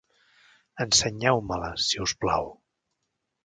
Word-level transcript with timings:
Ensenyeu-me-la, 0.85 1.69
si 1.91 2.03
us 2.07 2.17
plau. 2.25 2.53